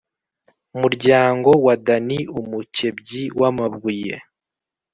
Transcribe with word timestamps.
muryango 0.79 1.49
wa 1.65 1.75
Dani 1.85 2.19
umukebyi 2.39 3.21
w 3.39 3.41
amabuye 3.49 4.13